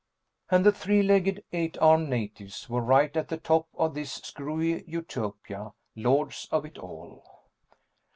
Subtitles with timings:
[0.49, 4.83] And the three legged, eight armed natives were right at the top of this screwy
[4.87, 7.23] utopia, lords of it all.